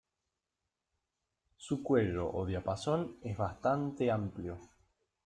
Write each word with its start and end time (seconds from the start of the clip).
Su 1.57 1.83
cuello 1.83 2.27
o 2.33 2.47
diapasón 2.47 3.17
es 3.21 3.37
bastante 3.37 4.09
amplio. 4.09 4.57